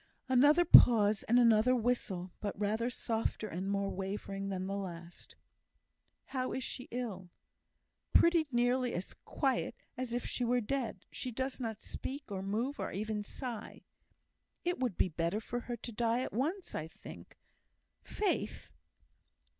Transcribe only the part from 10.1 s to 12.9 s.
if she were dead. She does not speak, or move,